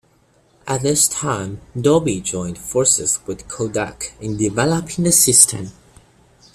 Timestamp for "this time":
0.81-1.61